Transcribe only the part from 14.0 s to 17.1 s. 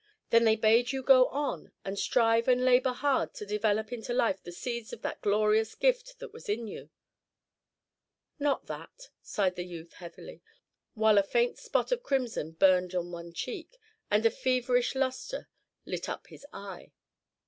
and a feverish lustre lit up his eye.